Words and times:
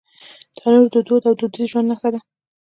تنور 0.57 0.87
د 0.93 0.95
دود 1.07 1.23
او 1.29 1.33
دودیز 1.39 1.67
ژوند 1.71 1.87
نښه 1.91 2.09
ده 2.13 2.19